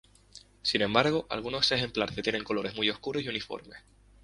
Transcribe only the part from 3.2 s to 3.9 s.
y uniformes.